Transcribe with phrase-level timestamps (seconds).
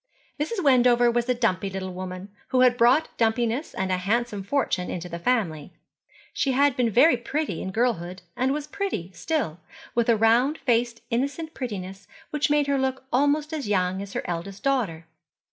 [0.39, 0.63] Mrs.
[0.63, 5.07] Wendover was a dumpy little woman, who had brought dumpiness and a handsome fortune into
[5.07, 5.73] the family.
[6.33, 9.59] She had been very pretty in girlhood, and was pretty still,
[9.93, 14.23] with a round faced innocent prettiness which made her look almost as young as her
[14.25, 15.05] eldest daughter.